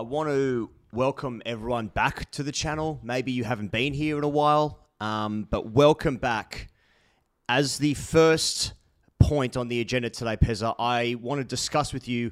[0.00, 2.98] I want to welcome everyone back to the channel.
[3.02, 6.68] Maybe you haven't been here in a while, um, but welcome back.
[7.50, 8.72] As the first
[9.18, 12.30] point on the agenda today, Pezza, I want to discuss with you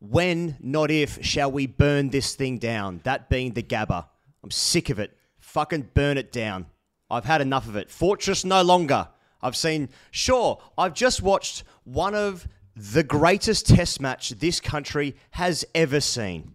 [0.00, 3.00] when, not if, shall we burn this thing down?
[3.04, 4.06] That being the Gabba.
[4.42, 5.16] I'm sick of it.
[5.38, 6.66] Fucking burn it down.
[7.08, 7.92] I've had enough of it.
[7.92, 9.06] Fortress no longer.
[9.40, 15.64] I've seen, sure, I've just watched one of the greatest test match this country has
[15.76, 16.54] ever seen.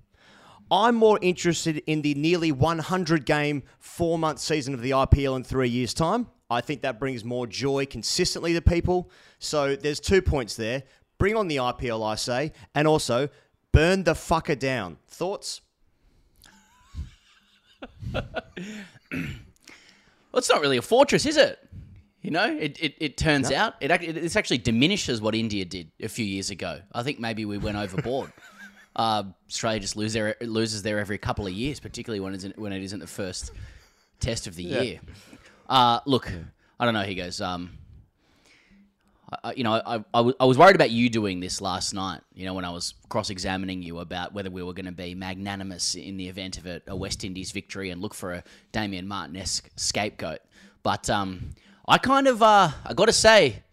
[0.72, 5.44] I'm more interested in the nearly 100 game, four month season of the IPL in
[5.44, 6.27] three years' time.
[6.50, 9.10] I think that brings more joy consistently to people.
[9.40, 10.84] So there's two points there.
[11.18, 13.30] Bring on the IPL, I say, and also
[13.72, 14.98] burn the fucker down.
[15.08, 15.62] Thoughts?
[18.13, 18.24] well,
[20.34, 21.60] it's not really a fortress, is it?
[22.22, 23.55] You know, it, it, it turns no.
[23.55, 26.82] out it, it this actually diminishes what India did a few years ago.
[26.91, 28.34] I think maybe we went overboard.
[29.00, 32.54] uh, Australia just lose their, loses there every couple of years, particularly when, it's in,
[32.58, 33.52] when it isn't the first
[34.20, 34.82] test of the yeah.
[34.82, 35.00] year.
[35.70, 36.30] Uh, look,
[36.78, 37.04] I don't know.
[37.04, 37.40] He goes.
[37.40, 37.72] Um,
[39.42, 42.20] I, you know, I, I, I was worried about you doing this last night.
[42.34, 45.96] You know, when I was cross-examining you about whether we were going to be magnanimous
[45.96, 49.70] in the event of a, a, West Indies victory and look for a Damien Martyn-esque
[49.77, 50.40] scapegoat.
[50.84, 51.52] But um,
[51.88, 53.64] I kind of, uh, I got to say,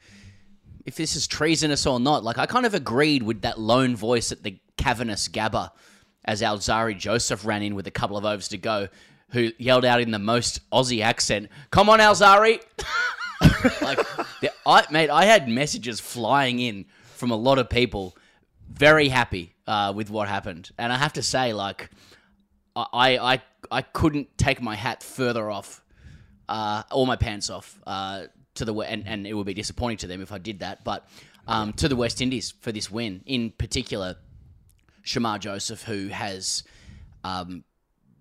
[0.87, 4.31] if this is treasonous or not, like I kind of agreed with that lone voice
[4.31, 5.73] at the cavernous Gabba
[6.25, 8.89] as Alzarri Joseph ran in with a couple of overs to go,
[9.31, 12.61] who yelled out in the most Aussie accent, "Come on, Alzarri!"
[13.83, 13.99] like,
[14.41, 18.17] the, I mate, I had messages flying in from a lot of people,
[18.71, 21.91] very happy uh, with what happened, and I have to say, like,
[22.77, 23.43] I I
[23.73, 25.83] I couldn't take my hat further off,
[26.49, 28.25] uh, or my pants off, uh,
[28.57, 31.09] to the and and it would be disappointing to them if I did that, but
[31.47, 34.17] um, to the West Indies for this win, in particular,
[35.05, 36.65] Shamar Joseph, who has.
[37.25, 37.65] Um,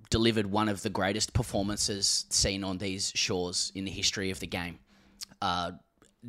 [0.09, 4.47] delivered one of the greatest performances seen on these shores in the history of the
[4.47, 4.79] game.
[5.41, 5.71] Uh,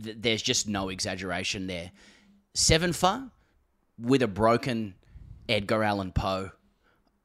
[0.03, 1.91] th- there's just no exaggeration there.
[2.55, 3.31] Seven for
[3.99, 4.95] with a broken
[5.49, 6.51] Edgar Allan Poe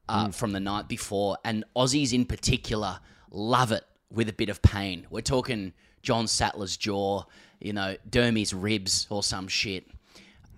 [0.08, 0.34] uh, mm.
[0.34, 3.00] from the night before, and Aussies in particular
[3.32, 5.08] love it with a bit of pain.
[5.10, 7.24] We're talking John Sattler's jaw,
[7.60, 9.88] you know, Dermy's ribs or some shit.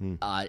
[0.01, 0.17] Mm.
[0.21, 0.47] Uh,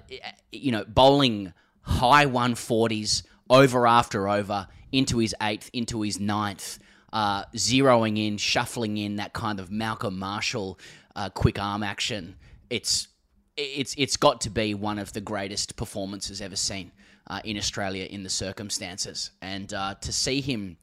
[0.52, 6.78] you know, bowling high 140s over after over into his eighth, into his ninth
[7.14, 10.78] uh, zeroing in, shuffling in that kind of Malcolm Marshall
[11.14, 12.36] uh, quick arm action.
[12.68, 13.08] It's
[13.56, 16.90] it's it's got to be one of the greatest performances ever seen
[17.28, 20.76] uh, in Australia in the circumstances, and uh, to see him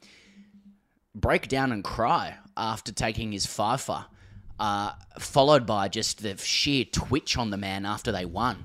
[1.14, 4.06] break down and cry after taking his fifer,
[4.58, 8.64] uh, followed by just the sheer twitch on the man after they won.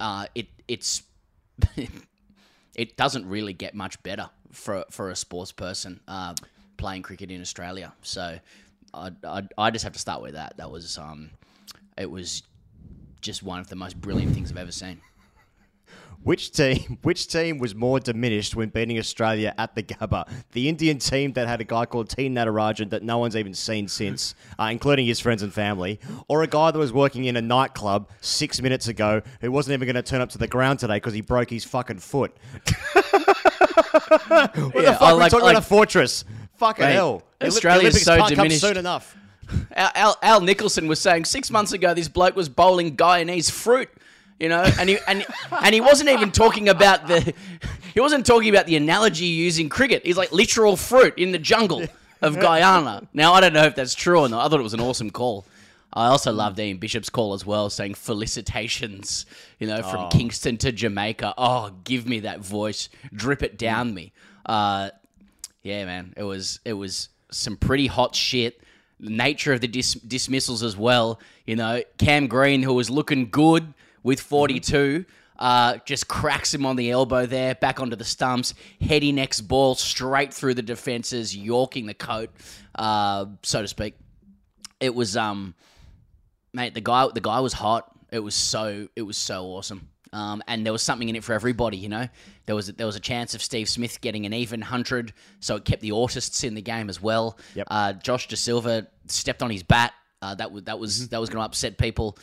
[0.00, 1.02] Uh, it it's
[2.74, 6.00] it doesn't really get much better for for a sports person.
[6.08, 6.34] Uh,
[6.82, 7.92] playing cricket in Australia.
[8.02, 8.40] So
[8.92, 10.56] I, I, I just have to start with that.
[10.56, 11.30] That was um,
[11.96, 12.42] it was
[13.20, 15.00] just one of the most brilliant things I've ever seen.
[16.22, 16.98] Which team?
[17.02, 20.28] Which team was more diminished when beating Australia at the Gabba?
[20.52, 23.88] The Indian team that had a guy called T Natarajan that no one's even seen
[23.88, 27.42] since, uh, including his friends and family, or a guy that was working in a
[27.42, 30.96] nightclub six minutes ago who wasn't even going to turn up to the ground today
[30.96, 32.32] because he broke his fucking foot.
[32.92, 33.04] what
[34.34, 35.02] yeah, the fuck?
[35.02, 36.24] I like, we're talking like, about a fortress.
[36.56, 37.22] Fucking Mate, hell.
[37.40, 38.60] Australia's so diminished.
[38.60, 39.16] soon enough.
[39.74, 43.88] Al, Al, Al, Nicholson was saying six months ago this bloke was bowling Guyanese fruit,
[44.42, 45.24] you know, and he and
[45.62, 47.32] and he wasn't even talking about the
[47.94, 50.04] he wasn't talking about the analogy using cricket.
[50.04, 51.84] He's like literal fruit in the jungle
[52.20, 53.06] of Guyana.
[53.14, 54.44] Now I don't know if that's true or not.
[54.44, 55.46] I thought it was an awesome call.
[55.92, 59.26] I also loved Ian Bishop's call as well, saying felicitations,
[59.60, 60.08] you know, from oh.
[60.08, 61.34] Kingston to Jamaica.
[61.38, 64.12] Oh, give me that voice, drip it down me.
[64.44, 64.90] Uh,
[65.62, 68.60] yeah, man, it was it was some pretty hot shit.
[68.98, 71.20] nature of the dis- dismissals as well.
[71.46, 73.72] You know, Cam Green, who was looking good
[74.02, 75.04] with 42,
[75.38, 79.74] uh, just cracks him on the elbow there, back onto the stumps, heady next ball
[79.74, 82.30] straight through the defenses, yorking the coat,
[82.76, 83.94] uh, so to speak.
[84.80, 85.54] It was um,
[86.52, 87.90] mate, the guy the guy was hot.
[88.10, 89.88] It was so it was so awesome.
[90.14, 92.06] Um, and there was something in it for everybody, you know.
[92.44, 95.56] There was a, there was a chance of Steve Smith getting an even hundred, so
[95.56, 97.38] it kept the autists in the game as well.
[97.54, 97.66] Yep.
[97.70, 99.92] Uh, Josh Da Silva stepped on his bat.
[100.20, 101.06] Uh, that was that was mm-hmm.
[101.10, 102.18] that was going to upset people.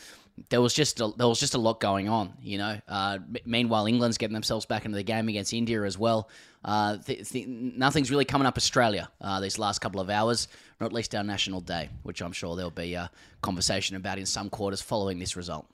[0.48, 2.80] There was just a, there was just a lot going on, you know.
[2.88, 6.28] Uh, meanwhile, England's getting themselves back into the game against India as well.
[6.64, 10.48] Uh, th- th- nothing's really coming up Australia uh, these last couple of hours,
[10.80, 13.10] or at least our national day, which I'm sure there'll be a
[13.42, 15.66] conversation about in some quarters following this result.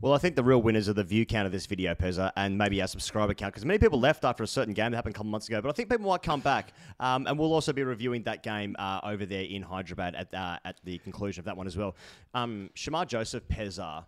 [0.00, 2.58] Well, I think the real winners are the view count of this video, Pezza, and
[2.58, 5.16] maybe our subscriber count, because many people left after a certain game that happened a
[5.16, 5.62] couple months ago.
[5.62, 8.76] But I think people might come back, um, and we'll also be reviewing that game
[8.78, 11.96] uh, over there in Hyderabad at uh, at the conclusion of that one as well.
[12.34, 14.04] Um, Shamar Joseph Pezza.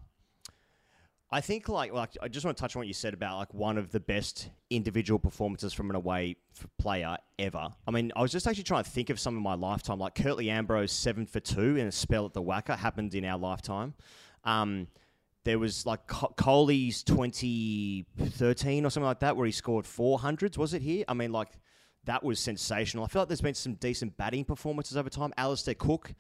[1.31, 3.55] I think like like I just want to touch on what you said about like
[3.55, 6.37] one of the best individual performances from an away
[6.79, 7.69] player ever.
[7.87, 10.15] I mean, I was just actually trying to think of some in my lifetime, like
[10.15, 13.95] Curtly Ambrose seven for two in a spell at the WACA happened in our lifetime.
[14.45, 14.87] Um,
[15.47, 20.59] there was like Co- Coley's 2013 or something like that, where he scored 400s.
[20.59, 21.05] Was it here?
[21.09, 21.49] I mean, like
[22.05, 23.05] that was sensational.
[23.05, 25.33] I feel like there's been some decent batting performances over time.
[25.39, 26.13] Alastair Cook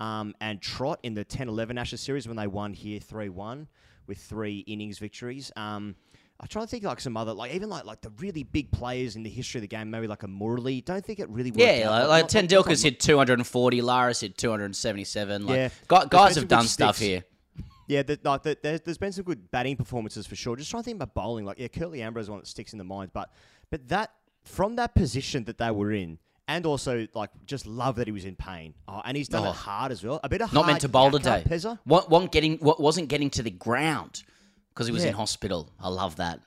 [0.00, 3.66] um, and Trott in the 10-11 Ashes series when they won here 3-1
[4.06, 5.52] with three innings victories.
[5.56, 5.94] Um,
[6.40, 9.14] I try to think like some other, like even like like the really big players
[9.14, 10.80] in the history of the game, maybe like a Morley.
[10.80, 12.08] Don't think it really worked Yeah, out.
[12.08, 15.46] like, like not- not- Tendulkar's not- hit 240, Lara's hit 277.
[15.46, 15.68] Like, Yeah.
[15.86, 17.08] gu- There's guys have done stuff sticks.
[17.08, 17.24] here.
[17.92, 20.56] Yeah, the, like the, there's, there's been some good batting performances for sure.
[20.56, 21.44] Just trying to think about bowling.
[21.44, 23.10] Like, yeah, Curtly Ambrose is one that sticks in the mind.
[23.12, 23.30] But
[23.70, 24.12] but that
[24.44, 26.18] from that position that they were in,
[26.48, 28.74] and also like just love that he was in pain.
[28.88, 29.50] Oh, and he's done Oh.
[29.50, 30.20] it hard as well.
[30.24, 31.44] A bit of Not meant to bowl today.
[31.46, 31.78] Pezza.
[31.86, 34.22] Wa- wasn't getting, wa- wasn't getting to the ground
[34.70, 35.10] because he was Yeah.
[35.10, 35.70] in hospital.
[35.80, 36.40] I love that.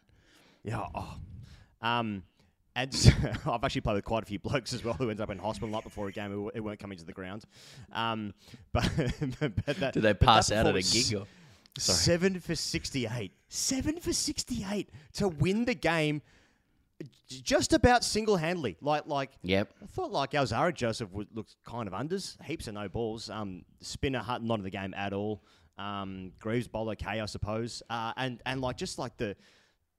[0.64, 0.86] Yeah.
[0.94, 1.18] Oh.
[1.82, 2.24] Um,
[2.76, 2.94] and
[3.46, 5.70] I've actually played with quite a few blokes as well who ended up in hospital
[5.70, 7.44] not before a game who, who weren't coming to the ground.
[7.94, 8.34] Um,
[8.74, 8.90] but,
[9.40, 11.14] but that, Did they pass out at a gig?
[11.16, 11.26] Or?
[11.78, 13.32] Seven for 68.
[13.50, 16.22] Seven for 68 to win the game
[17.28, 18.78] just about single handedly.
[18.82, 19.74] Like, like, Yep.
[19.84, 23.30] I thought like Alzarri Joseph would look kind of unders, heaps of no balls.
[23.30, 25.44] Um, spinner Hut not in the game at all.
[25.78, 27.84] Um, Greaves bowl okay, I suppose.
[27.90, 29.36] Uh, and and like just like the,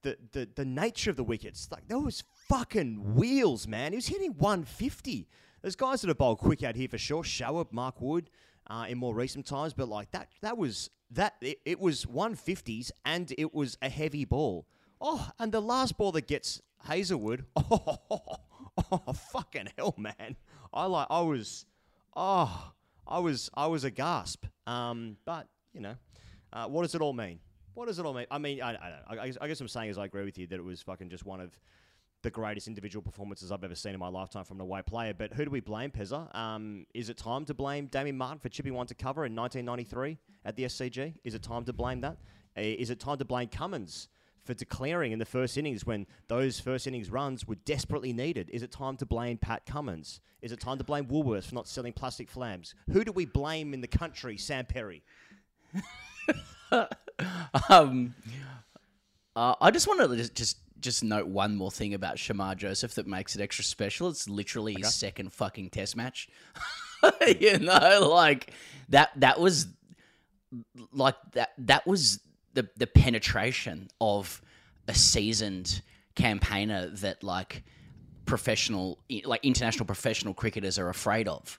[0.03, 3.93] the the the nature of the wickets, like there was fucking wheels, man.
[3.93, 5.29] He was hitting 150.
[5.63, 7.25] There's guys that have bowled quick out here for sure.
[7.25, 8.31] Shower, Mark Wood,
[8.69, 12.91] uh, in more recent times, but like that that was that it, it was 150s
[13.05, 14.67] and it was a heavy ball.
[15.01, 17.45] Oh, and the last ball that gets Hazlewood.
[17.57, 17.99] Oh,
[18.93, 20.37] oh, fucking hell, man!
[20.73, 21.07] I like.
[21.11, 21.67] I was.
[22.15, 22.73] Oh,
[23.07, 23.51] I was.
[23.55, 24.45] I was a gasp.
[24.67, 25.95] Um, but you know,
[26.53, 27.41] uh, what does it all mean?
[27.75, 28.27] What does it all mean?
[28.31, 29.23] I mean, I, I don't know.
[29.23, 31.27] I, I guess I'm saying is I agree with you that it was fucking just
[31.27, 31.59] one of
[32.27, 35.15] the greatest individual performances I've ever seen in my lifetime from an away player.
[35.15, 36.35] But who do we blame, Pezza?
[36.35, 40.19] Um, is it time to blame Damien Martyn for chipping one to cover in 1993
[40.45, 41.15] at the SCG?
[41.23, 42.17] Is it time to blame that?
[42.59, 44.09] Uh, it time to blame Cummins
[44.43, 48.51] for declaring in the first innings when those first innings runs were desperately needed?
[48.51, 50.21] Is it time to blame Pat Cummins?
[50.43, 52.75] Is it time to blame Woolworths for not selling plastic flams?
[52.91, 54.37] Who do we blame in the country?
[54.37, 55.05] Sam Perry.
[57.71, 58.15] Um,
[59.37, 62.95] uh, I just want to just, just just note one more thing about Shamar Joseph
[62.95, 64.09] that makes it extra special.
[64.09, 66.29] It's literally his second fucking test match.
[67.41, 68.53] you know, like
[68.89, 69.67] that that was
[70.93, 72.21] like that that was
[72.55, 74.41] the the penetration of
[74.89, 75.83] a seasoned
[76.15, 77.63] campaigner that like
[78.25, 81.59] professional like international professional cricketers are afraid of.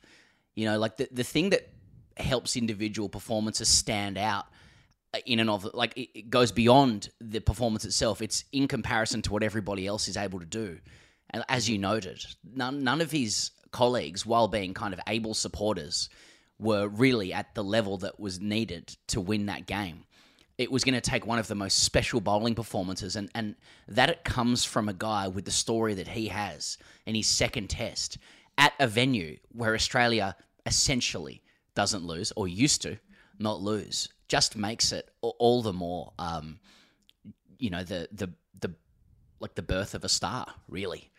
[0.56, 1.70] You know, like the the thing that
[2.18, 4.48] helps individual performances stand out
[5.26, 8.22] in and of like it, it goes beyond the performance itself.
[8.22, 10.80] It's in comparison to what everybody else is able to do.
[11.30, 16.10] And as you noted, none none of his colleagues, while being kind of able supporters,
[16.60, 20.04] were really at the level that was needed to win that game.
[20.58, 23.56] It was going to take one of the most special bowling performances, and, and
[23.88, 27.70] that it comes from a guy with the story that he has in his second
[27.70, 28.18] test
[28.58, 31.44] at a venue where Australia essentially
[31.76, 32.98] doesn't lose or used to
[33.38, 36.60] not lose, just makes it all the more, um,
[37.60, 38.30] you know, the the
[38.60, 38.74] the
[39.40, 41.10] like the birth of a star, really.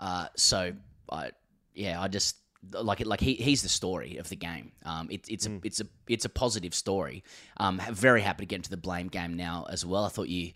[0.00, 0.72] Uh, so
[1.10, 1.30] I,
[1.74, 2.36] yeah, I just
[2.72, 3.06] like it.
[3.06, 4.72] Like he, he's the story of the game.
[4.84, 7.22] Um, it, it's a, it's a, it's a positive story.
[7.58, 10.04] Um, very happy to get into the blame game now as well.
[10.04, 10.52] I thought you,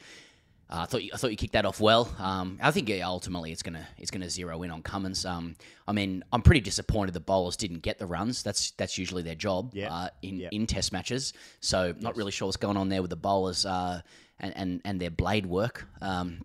[0.71, 2.15] uh, I thought you, I thought you kicked that off well.
[2.19, 5.25] Um, I think yeah, ultimately it's gonna, it's gonna zero in on Cummins.
[5.25, 5.57] Um,
[5.87, 8.43] I mean, I'm pretty disappointed the bowlers didn't get the runs.
[8.43, 9.73] That's, that's usually their job.
[9.93, 11.33] Uh, in in Test matches.
[11.61, 13.65] So not really sure what's going on there with the bowlers.
[13.65, 14.03] Uh,
[14.41, 15.87] and, and, and their blade work.
[16.01, 16.45] Um,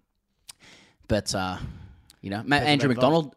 [1.08, 1.58] but uh,
[2.22, 3.36] you know, Ma- Andrew McDonald.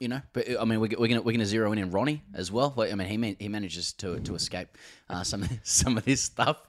[0.00, 2.50] You know, but I mean, we're, we're gonna we're gonna zero in in Ronnie as
[2.52, 2.74] well.
[2.76, 4.68] I mean, he man, he manages to to escape
[5.08, 6.60] uh, some some of this stuff.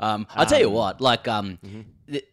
[0.00, 1.58] Um, I'll tell you what, like um,
[2.08, 2.24] the,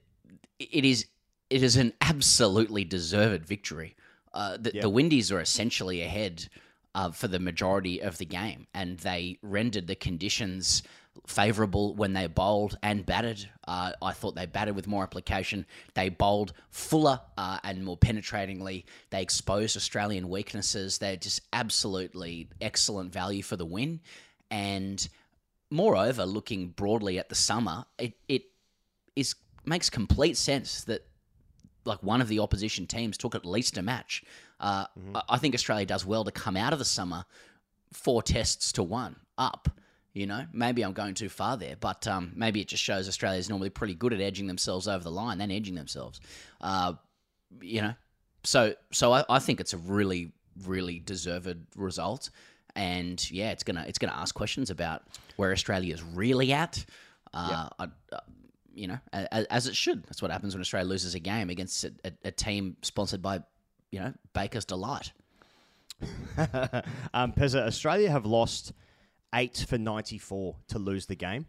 [0.60, 1.06] it is
[1.50, 3.96] it is an absolutely deserved victory.
[4.34, 6.50] Uh, the, the Windies are essentially ahead
[6.94, 10.84] uh, for the majority of the game, and they rendered the conditions
[11.26, 13.50] favourable when they bowled and batted.
[13.68, 15.66] Uh, I thought they batted with more application.
[15.94, 18.86] They bowled fuller uh, and more penetratingly.
[19.10, 20.98] They exposed Australian weaknesses.
[20.98, 24.02] They're just absolutely excellent value for the win.
[24.52, 25.08] And
[25.70, 28.44] moreover, looking broadly at the summer, it, it
[29.16, 29.36] is
[29.68, 31.06] makes complete sense that
[31.86, 34.24] like one of the opposition teams took at least a match.
[34.60, 37.26] Uh, I, I think Australia does well to come out of the summer
[37.94, 39.70] four tests to one up.
[40.14, 43.50] You know, maybe I'm going too far there, but um, maybe it just shows Australia's
[43.50, 46.20] normally pretty good at edging themselves over the line, then edging themselves.
[46.60, 46.94] Uh,
[47.62, 47.94] you know,
[48.44, 50.32] so so I, I think it's a really
[50.66, 52.32] really deserved result,
[52.76, 55.04] and yeah, it's gonna it's gonna ask questions about
[55.36, 56.84] where Australia's really at.
[57.32, 58.20] Uh, I, uh,
[58.78, 60.04] you know, as, as it should.
[60.04, 63.42] That's what happens when Australia loses a game against a, a, a team sponsored by,
[63.92, 65.12] you know, Baker's Delight.
[67.14, 68.74] um, Pezza, Australia have lost
[69.34, 71.48] eight for 94 to lose the game.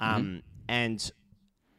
[0.00, 1.12] Um, And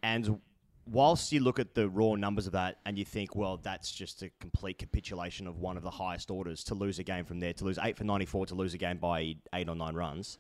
[0.02, 0.40] and
[0.86, 4.24] whilst you look at the raw numbers of that and you think, well, that's just
[4.24, 7.54] a complete capitulation of one of the highest orders to lose a game from there,
[7.54, 10.38] to lose eight for 94 to lose a game by eight or nine runs.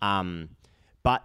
[0.00, 0.50] Um,
[1.02, 1.22] but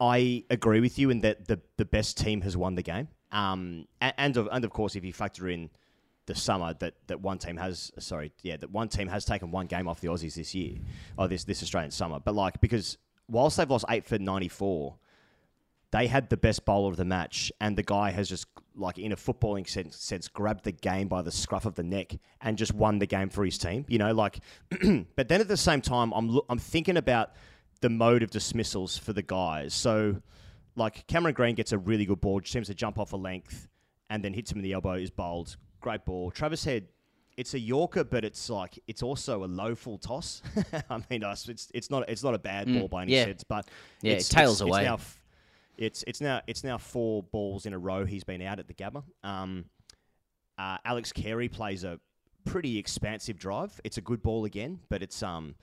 [0.00, 3.08] I agree with you in that the, the best team has won the game.
[3.32, 5.70] Um, and, and, of, and of course, if you factor in
[6.26, 9.66] the summer that, that one team has sorry yeah that one team has taken one
[9.66, 10.78] game off the Aussies this year
[11.18, 12.96] or this this Australian summer but like because
[13.28, 14.96] whilst they've lost eight for 94
[15.90, 19.12] they had the best bowler of the match and the guy has just like in
[19.12, 22.74] a footballing sense, sense grabbed the game by the scruff of the neck and just
[22.74, 24.40] won the game for his team you know like
[25.16, 27.32] but then at the same time I'm I'm thinking about
[27.84, 30.16] the mode of dismissals for the guys so
[30.76, 33.68] like Cameron Green gets a really good ball seems to jump off a length
[34.10, 36.30] and then hits him in the elbow is bowled great ball.
[36.30, 36.88] Travis Head,
[37.36, 40.42] it's a Yorker, but it's like it's also a low full toss.
[40.90, 43.24] I mean, it's it's not it's not a bad ball by any yeah.
[43.24, 43.68] sense, but
[44.00, 44.80] Yeah, it it's, tails it's, away.
[44.80, 45.22] It's now, f-
[45.76, 48.04] it's it's now it's now four balls in a row.
[48.06, 49.04] He's been out at the Gabba.
[49.22, 49.66] Um,
[50.56, 52.00] uh, Alex Carey plays a
[52.44, 53.78] pretty expansive drive.
[53.84, 55.54] It's a good ball again, but it's um.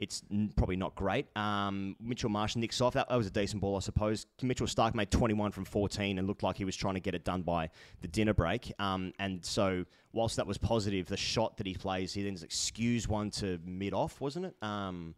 [0.00, 1.26] It's n- probably not great.
[1.36, 2.94] Um, Mitchell Marsh nicks off.
[2.94, 4.26] That, that was a decent ball, I suppose.
[4.42, 7.24] Mitchell Starc made 21 from 14 and looked like he was trying to get it
[7.24, 8.72] done by the dinner break.
[8.78, 13.08] Um, and so, whilst that was positive, the shot that he plays, he then skews
[13.08, 14.54] one to mid off, wasn't it?
[14.62, 15.16] Um,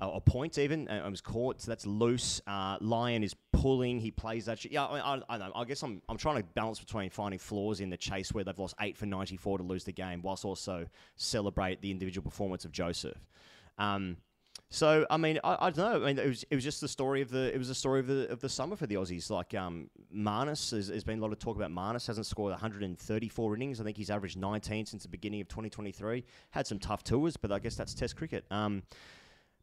[0.00, 0.88] a, a point even.
[0.88, 2.40] Uh, it was caught, so that's loose.
[2.46, 4.00] Uh, Lyon is pulling.
[4.00, 4.72] He plays that shit.
[4.72, 5.52] Yeah, I, I, I know.
[5.54, 8.58] I guess I'm, I'm trying to balance between finding flaws in the chase where they've
[8.58, 10.86] lost eight for 94 to lose the game, whilst also
[11.16, 13.18] celebrate the individual performance of Joseph.
[13.78, 14.16] Um,
[14.70, 16.04] so I mean, I, I don't know.
[16.04, 18.00] I mean, it was it was just the story of the it was the story
[18.00, 19.30] of the of the summer for the Aussies.
[19.30, 22.06] Like um, Marnus, there's been a lot of talk about Marnus.
[22.06, 23.80] Hasn't scored 134 innings.
[23.80, 26.24] I think he's averaged 19 since the beginning of 2023.
[26.50, 28.44] Had some tough tours, but I guess that's Test cricket.
[28.50, 28.82] Um,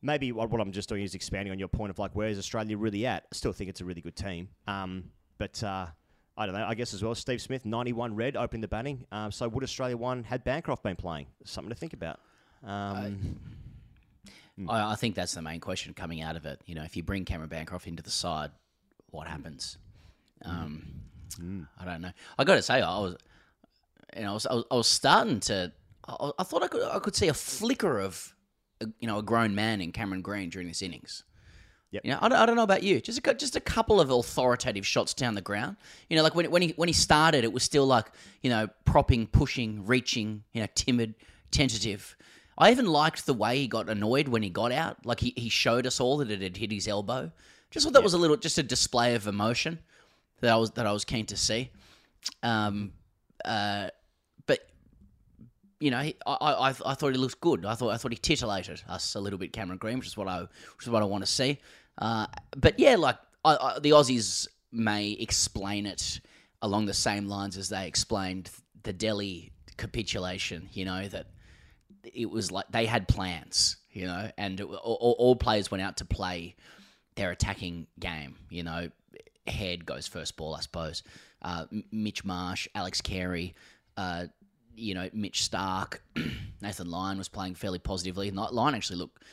[0.02, 2.76] maybe what, what I'm just doing is expanding on your point of like where's Australia
[2.78, 3.26] really at.
[3.32, 4.50] I still think it's a really good team.
[4.68, 5.86] Um, but uh,
[6.36, 6.66] I don't know.
[6.66, 9.06] I guess as well, Steve Smith, 91 red, opening the batting.
[9.12, 11.28] Um, so would Australia one had Bancroft been playing?
[11.44, 12.20] Something to think about.
[12.64, 13.14] Um, I,
[14.58, 14.70] Hmm.
[14.70, 16.62] I think that's the main question coming out of it.
[16.66, 18.52] You know, if you bring Cameron Bancroft into the side,
[19.12, 19.78] what happens?
[20.44, 20.50] Hmm.
[20.50, 20.88] Um,
[21.38, 21.62] hmm.
[21.80, 22.12] I don't know.
[22.38, 23.18] I got to say, I was,
[24.16, 25.72] you know, I was, I was, I was starting to.
[26.08, 28.34] I, I thought I could, I could see a flicker of,
[28.82, 31.24] a, you know, a grown man in Cameron Green during this innings.
[31.92, 32.06] Yep.
[32.06, 33.00] You know, I don't, I don't know about you.
[33.00, 35.78] Just a, just a couple of authoritative shots down the ground.
[36.10, 38.08] You know, like when when he when he started, it was still like
[38.42, 40.44] you know propping, pushing, reaching.
[40.52, 41.16] You know, timid,
[41.52, 42.18] tentative.
[42.58, 45.06] I even liked the way he got annoyed when he got out.
[45.06, 47.32] Like he, he showed us all that it had hit his elbow.
[47.72, 49.80] Just thought that was a little just a display of emotion
[50.40, 51.72] that I was that I was keen to see.
[52.44, 52.94] Um,
[53.44, 53.90] uh,
[54.46, 54.68] but
[55.80, 57.66] you know, he, I, I I thought he looked good.
[57.66, 60.28] I thought I thought he titillated us a little bit, Cameron Green, which is what
[60.28, 61.60] I which is what I want to see.
[61.98, 66.22] Uh, but yeah, like I, I, the Aussies may explain it
[66.62, 68.50] along the same lines as they explained
[68.84, 70.70] the Delhi capitulation.
[70.72, 71.28] You know that
[72.14, 75.98] it was like they had plans, you know, and it, all, all players went out
[75.98, 76.56] to play
[77.16, 78.36] their attacking game.
[78.50, 78.90] You know,
[79.48, 81.04] Head goes first ball, I suppose.
[81.42, 83.54] Uh, Mitch Marsh, Alex Carey,
[83.98, 84.26] uh,
[84.76, 86.00] you know, Mitch Starc,
[86.62, 88.32] Nathan Lyon was playing fairly positively.
[88.32, 89.24] Lyon actually looked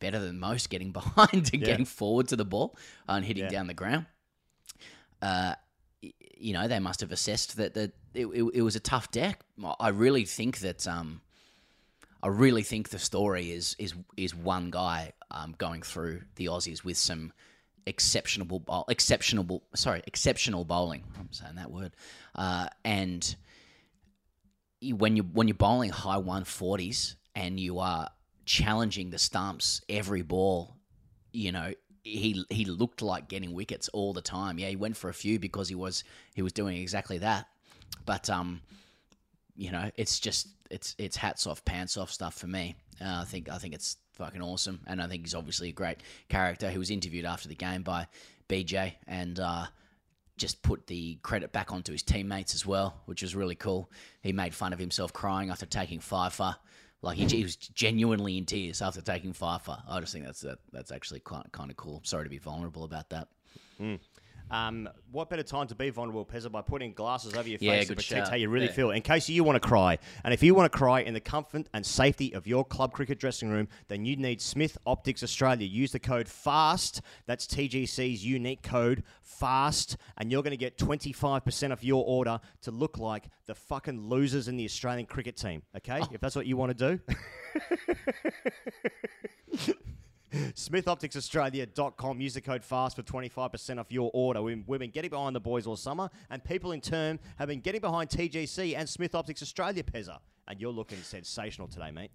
[0.00, 2.76] better than most, getting behind and getting forward to the ball
[3.08, 3.50] and hitting Yeah.
[3.50, 4.06] down the ground.
[5.20, 5.54] Uh,
[6.00, 9.40] you know, they must have assessed that that it, it, it was a tough deck.
[9.80, 11.20] I really think that um,
[12.22, 16.84] I really think the story is is is one guy um, going through the Aussies
[16.84, 17.32] with some
[17.86, 21.04] exceptional bowl, exceptional sorry exceptional bowling.
[21.18, 21.94] I'm saying that word,
[22.34, 23.36] uh, and
[24.82, 28.08] when you when you're bowling high 140s and you are
[28.44, 30.76] challenging the stumps every ball,
[31.32, 31.72] you know
[32.02, 34.58] he he looked like getting wickets all the time.
[34.58, 36.02] Yeah, he went for a few because he was
[36.34, 37.46] he was doing exactly that,
[38.04, 38.60] but um
[39.58, 42.76] you know, it's just it's it's hats off, pants off stuff for me.
[43.00, 45.98] Uh, I think I think it's fucking awesome, and I think he's obviously a great
[46.28, 46.70] character.
[46.70, 48.06] He was interviewed after the game by
[48.48, 49.66] BJ, and uh,
[50.36, 53.90] just put the credit back onto his teammates as well, which was really cool.
[54.22, 56.56] He made fun of himself crying after taking fifer.
[57.00, 59.78] Like he, he was genuinely in tears after taking fifer.
[59.88, 62.00] I just think that's that, that's actually quite kind of cool.
[62.04, 63.28] Sorry to be vulnerable about that.
[64.50, 67.80] Um, what better time to be vulnerable, Pezza, by putting glasses over your face Yeah,
[67.80, 68.28] to protect shout.
[68.30, 68.72] how you really Yeah.
[68.72, 69.98] feel, in case you want to cry.
[70.24, 73.18] And if you want to cry in the comfort and safety of your club cricket
[73.18, 75.66] dressing room, then you need Smith Optics Australia.
[75.66, 77.00] Use the code FAST.
[77.26, 82.70] That's TGC's unique code, FAST, and you're going to get 25% off your order to
[82.70, 85.62] look like the fucking losers in the Australian cricket team.
[85.76, 86.08] Okay, Oh.
[86.12, 87.00] if that's what you want to do.
[90.32, 92.20] SmithOpticsAustralia.com.
[92.20, 94.42] Use the code FAST for 25% off your order.
[94.42, 97.60] We've, we've been getting behind the boys all summer, and people in turn have been
[97.60, 100.18] getting behind TGC and Smith Optics Australia, Pezza.
[100.46, 102.10] And you're looking sensational today, mate.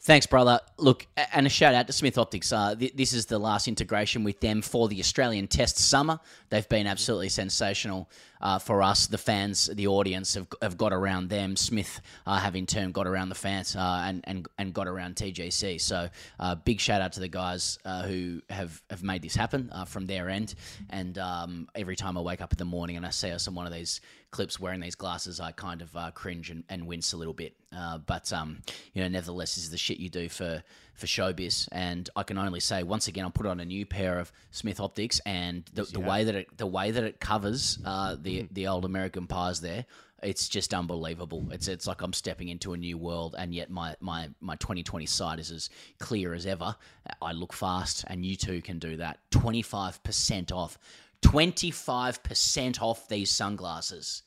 [0.00, 0.60] Thanks, brother.
[0.76, 2.52] Look, and a shout out to Smith Optics.
[2.52, 6.20] Uh, th- this is the last integration with them for the Australian Test summer.
[6.50, 8.08] They've been absolutely sensational
[8.40, 9.08] uh, for us.
[9.08, 11.56] The fans, the audience have, have got around them.
[11.56, 15.16] Smith uh, have in turn got around the fans uh, and, and and got around
[15.16, 15.80] TGC.
[15.80, 19.70] So uh, big shout out to the guys uh, who have, have made this happen
[19.86, 20.54] from their end.
[20.90, 23.56] And um, every time I wake up in the morning and I see us on
[23.56, 27.12] one of these clips wearing these glasses, I kind of uh, cringe and, and wince
[27.12, 27.54] a little bit.
[27.74, 30.62] Uh, but um, you know, nevertheless, this is the shit you do for
[30.94, 34.18] for showbiz, and I can only say once again, I'll put on a new pair
[34.18, 38.16] of Smith optics, and the, the way that it the way that it covers uh,
[38.20, 39.86] the the old American pies there.
[40.20, 41.46] It's just unbelievable.
[41.52, 45.06] It's it's like I'm stepping into a new world, and yet my, my, my 2020
[45.06, 45.70] sight is as
[46.00, 46.74] clear as ever.
[47.22, 49.18] I look fast, and you too can do that.
[49.30, 50.76] 25% off.
[51.24, 54.22] 25% off these sunglasses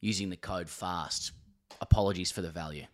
[0.00, 1.32] using the code FAST.
[1.80, 2.86] Apologies for the value.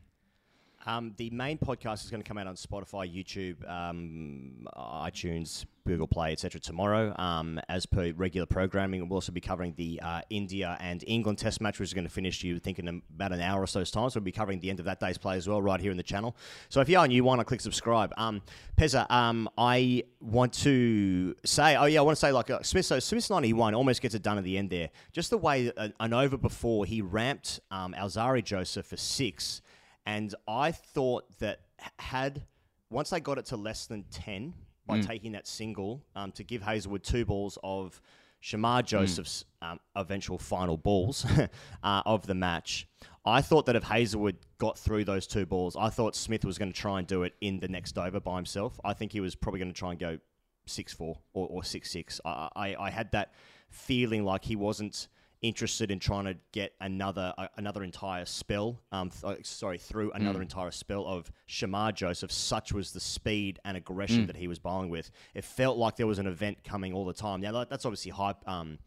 [0.88, 6.06] Um, the main podcast is going to come out on Spotify, YouTube, um, iTunes, Google
[6.06, 6.58] Play, etc.
[6.62, 7.14] tomorrow.
[7.18, 11.60] Um, as per regular programming, we'll also be covering the uh, India and England Test
[11.60, 14.08] match, which is going to finish you think in about an hour or so's time.
[14.08, 15.98] So we'll be covering the end of that day's play as well, right here in
[15.98, 16.34] the channel.
[16.70, 18.14] So if you are new, why not click subscribe?
[18.16, 18.40] Um,
[18.78, 22.86] Pezza, um, I want to say, oh yeah, I want to say like uh, Smith.
[22.86, 24.88] So Smith's ninety one almost gets it done at the end there.
[25.12, 29.60] Just the way an over before he ramped um, Alzarri Joseph for six.
[30.06, 31.60] And I thought that
[31.98, 32.42] had
[32.90, 34.54] once they got it to less than ten
[34.86, 38.00] by taking that single um, to give Hazlewood two balls of
[38.42, 41.26] Shamar Joseph's um, eventual final balls
[41.82, 42.88] uh, of the match,
[43.24, 46.72] I thought that if Hazlewood got through those two balls, I thought Smith was going
[46.72, 48.80] to try and do it in the next over by himself.
[48.84, 50.18] I think he was probably going to try and go
[50.66, 52.20] six four or, or six six.
[52.24, 53.32] I, I I had that
[53.68, 55.08] feeling like he wasn't
[55.42, 58.80] interested in trying to get another uh, another entire spell.
[58.92, 62.32] Um, th- uh, sorry, through another entire spell of Shamar Joseph.
[62.32, 65.10] Such was the speed and aggression that he was bowling with.
[65.34, 67.40] It felt like there was an event coming all the time.
[67.40, 68.78] Now that- that's obviously hype um,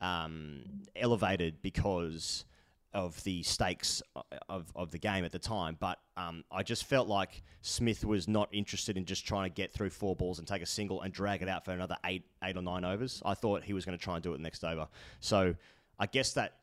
[0.00, 0.62] um,
[0.94, 2.44] elevated because
[2.92, 4.02] of the stakes
[4.48, 5.76] of, of the game at the time.
[5.78, 9.70] But um, I just felt like Smith was not interested in just trying to get
[9.70, 12.56] through four balls and take a single and drag it out for another eight eight
[12.56, 13.20] or nine overs.
[13.24, 14.88] I thought he was going to try and do it the next over.
[15.20, 15.54] So
[15.98, 16.54] I guess that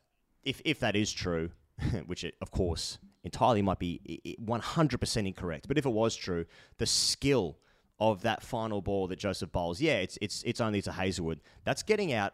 [0.43, 1.51] if if that is true,
[2.05, 6.15] which it, of course entirely might be one hundred percent incorrect, but if it was
[6.15, 6.45] true,
[6.77, 7.57] the skill
[7.99, 11.39] of that final ball that Joseph bowls, yeah, it's it's it's only to Hazlewood.
[11.63, 12.33] That's getting out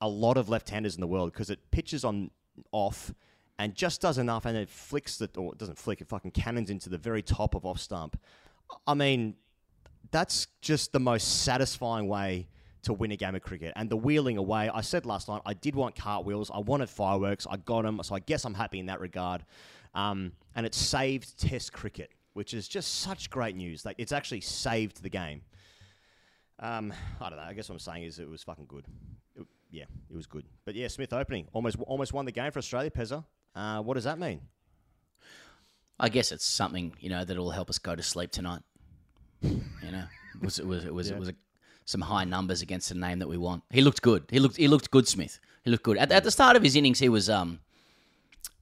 [0.00, 2.30] a lot of left-handers in the world because it pitches on
[2.72, 3.12] off
[3.58, 6.70] and just does enough, and it flicks the or it doesn't flick, it fucking cannons
[6.70, 8.18] into the very top of off stump.
[8.86, 9.34] I mean,
[10.10, 12.48] that's just the most satisfying way
[12.82, 13.72] to win a game of cricket.
[13.76, 16.50] And the wheeling away, I said last night, I did want cartwheels.
[16.52, 17.46] I wanted fireworks.
[17.50, 18.00] I got them.
[18.02, 19.44] So I guess I'm happy in that regard.
[19.94, 23.84] Um, and it saved Test cricket, which is just such great news.
[23.84, 25.42] Like it's actually saved the game.
[26.58, 27.44] Um, I don't know.
[27.44, 28.84] I guess what I'm saying is it was fucking good.
[29.36, 30.44] It- yeah, it was good.
[30.64, 32.90] But yeah, Smith opening almost almost won the game for Australia.
[32.90, 33.24] Pezza.
[33.54, 34.40] Uh, what does that mean?
[35.98, 38.62] I guess it's something you know that'll help us go to sleep tonight.
[39.42, 39.60] You
[39.92, 41.34] know, it was it was it was it was a,
[41.90, 43.62] some high numbers against a name that we want.
[43.70, 44.24] He looked good.
[44.30, 45.40] He looked he looked good, Smith.
[45.64, 46.98] He looked good at, at the start of his innings.
[46.98, 47.60] He was um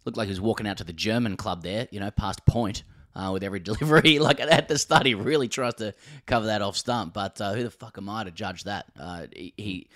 [0.04, 1.88] looked like he was walking out to the German club there.
[1.90, 2.82] You know, past point.
[3.16, 5.92] Uh, with every delivery, like at the start, he really tries to
[6.26, 7.14] cover that off stump.
[7.14, 8.86] But uh, who the fuck am I to judge that?
[8.96, 9.88] Uh, he, he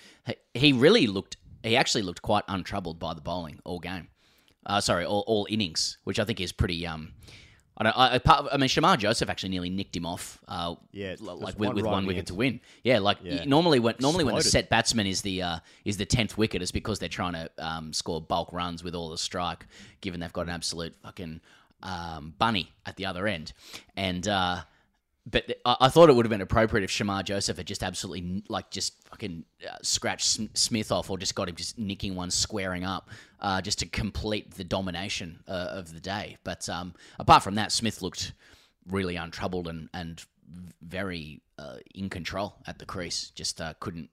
[0.53, 1.37] he really looked.
[1.63, 4.09] He actually looked quite untroubled by the bowling all game.
[4.65, 6.85] Uh, sorry, all, all innings, which I think is pretty.
[6.85, 7.13] Um,
[7.75, 7.97] I don't.
[7.97, 8.19] I,
[8.53, 10.39] I, mean, Shamar Joseph actually nearly nicked him off.
[10.47, 12.27] Uh, Yeah, like with, one with right one wicket end.
[12.27, 12.59] to win.
[12.83, 13.45] Yeah, like Yeah.
[13.45, 16.71] normally when normally when the set batsman is the uh, is the tenth wicket, it's
[16.71, 19.65] because they're trying to um, score bulk runs with all the strike,
[20.01, 21.41] given they've got an absolute fucking
[21.81, 23.53] um, bunny at the other end,
[23.95, 24.27] and.
[24.27, 24.61] Uh,
[25.25, 28.69] but I, thought it would have been appropriate if Shamar Joseph had just absolutely like
[28.69, 32.83] just fucking uh, scratched Sm- Smith off or just got him just nicking one, squaring
[32.83, 33.09] up,
[33.39, 36.37] uh, just to complete the domination uh, of the day.
[36.43, 38.33] But um, apart from that, Smith looked
[38.85, 40.21] really untroubled and and
[40.81, 43.31] very uh, in control at the crease.
[43.33, 44.09] Just uh, couldn't.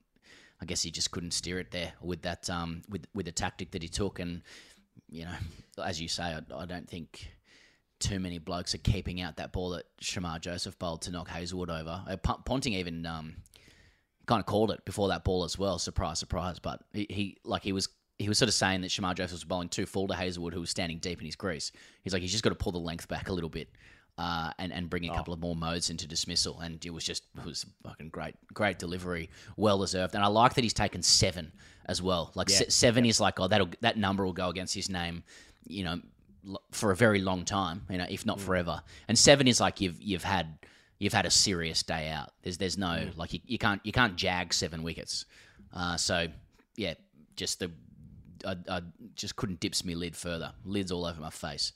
[0.61, 3.71] I guess he just couldn't steer it there with that um, with with the tactic
[3.71, 4.43] that he took, and
[5.09, 5.35] you know,
[5.83, 7.33] as you say, I, I don't think
[8.01, 11.69] too many blokes are keeping out that ball that Shamar Joseph bowled to knock Hazlewood
[11.69, 12.03] over.
[12.07, 13.35] Uh, Ponting even um,
[14.25, 15.79] kind of called it before that ball as well.
[15.79, 16.59] Surprise, surprise.
[16.59, 19.43] But he, he like he was he was sort of saying that Shamar Joseph was
[19.43, 21.71] bowling too full to Hazlewood, who was standing deep in his crease.
[22.03, 23.69] He's like he's just got to pull the length back a little bit.
[24.17, 27.23] Uh, and and bring a couple of more modes into dismissal, and it was just
[27.37, 31.51] it was fucking great, great delivery, well deserved, and I like that he's taken seven
[31.85, 32.31] as well.
[32.35, 35.23] Like se- seven is like oh that'll that number will go against his name,
[35.65, 36.01] you know,
[36.71, 38.81] for a very long time, you know, if not forever.
[39.07, 40.57] And seven is like you've you've had
[40.99, 42.31] you've had a serious day out.
[42.43, 45.25] There's there's no like you, you can't you can't jag seven wickets.
[45.73, 46.27] Uh, so
[46.75, 46.93] yeah,
[47.35, 47.71] just the
[48.45, 48.81] I, I
[49.15, 50.53] just couldn't dips me lid further.
[50.65, 51.73] Lids all over my face.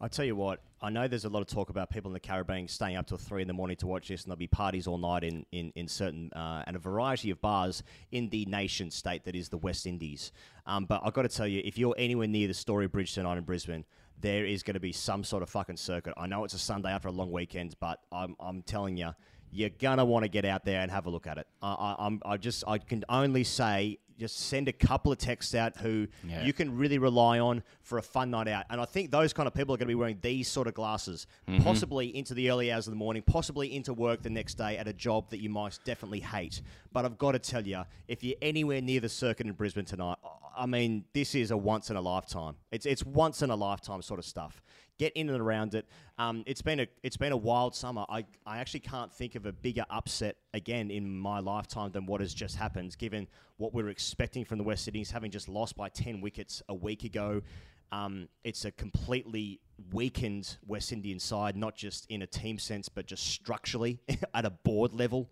[0.00, 2.20] I tell you what, I know there's a lot of talk about people in the
[2.20, 4.86] Caribbean staying up till three in the morning to watch this, and there'll be parties
[4.86, 8.90] all night in in, in certain uh, and a variety of bars in the nation
[8.90, 10.32] state that is the West Indies.
[10.66, 13.38] Um, but I've got to tell you, if you're anywhere near the Story Bridge tonight
[13.38, 13.84] in Brisbane,
[14.20, 16.12] there is going to be some sort of fucking circuit.
[16.16, 19.14] I know it's a Sunday after a long weekend, but I'm I'm telling you.
[19.56, 21.46] You're gonna want to get out there and have a look at it.
[21.62, 25.54] I, I, I'm, I just, I can only say, just send a couple of texts
[25.54, 26.44] out who Yeah.
[26.44, 28.64] you can really rely on for a fun night out.
[28.70, 30.74] And I think those kind of people are going to be wearing these sort of
[30.74, 31.62] glasses, mm-hmm.
[31.62, 34.88] possibly into the early hours of the morning, possibly into work the next day at
[34.88, 36.62] a job that you might definitely hate.
[36.92, 40.18] But I've got to tell you, if you're anywhere near the circuit in Brisbane tonight,
[40.56, 42.54] I mean, this is a once in a lifetime.
[42.70, 44.62] It's it's once in a lifetime sort of stuff.
[44.98, 45.86] Get in and around it.
[46.18, 48.04] Um, it's been a it's been a wild summer.
[48.08, 52.20] I I actually can't think of a bigger upset again in my lifetime than what
[52.20, 52.96] has just happened.
[52.96, 53.26] Given
[53.56, 56.74] what we were expecting from the West Indies, having just lost by ten wickets a
[56.74, 57.42] week ago,
[57.90, 59.60] um, it's a completely
[59.92, 64.00] weakened West Indian side, not just in a team sense, but just structurally
[64.34, 65.30] at a board level.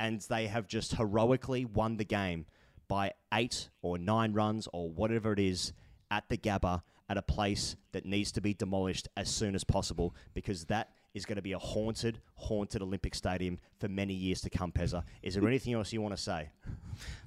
[0.00, 2.46] And they have just heroically won the game
[2.88, 5.72] by eight or nine runs or whatever it is
[6.10, 10.14] at the Gabba at a place that needs to be demolished as soon as possible
[10.32, 14.50] because that is going to be a haunted, haunted Olympic Stadium for many years to
[14.50, 15.04] come, Pezza.
[15.22, 16.48] Is there anything else you want to say?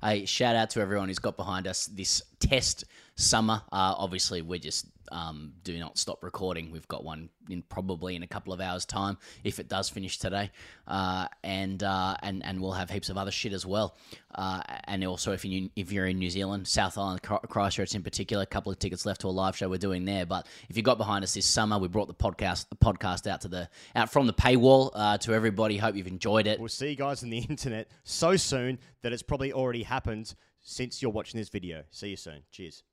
[0.03, 3.61] Hey, shout out to everyone who's got behind us this test summer.
[3.71, 6.71] Uh, obviously, we just um, do not stop recording.
[6.71, 10.17] We've got one in probably in a couple of hours' time if it does finish
[10.17, 10.51] today,
[10.87, 13.95] uh, and uh, and and we'll have heaps of other shit as well.
[14.33, 18.03] Uh, and also, if you if you're in New Zealand, South Island, Chr- Christchurch in
[18.03, 20.25] particular, a couple of tickets left to a live show we're doing there.
[20.25, 23.41] But if you got behind us this summer, we brought the podcast the podcast out
[23.41, 25.77] to the out from the paywall uh, to everybody.
[25.77, 26.59] Hope you've enjoyed it.
[26.59, 30.35] We'll see you guys on the internet so soon that it's probably already happened
[30.67, 31.83] since you're watching this video.
[31.91, 32.43] See you soon.
[32.51, 32.83] Cheers.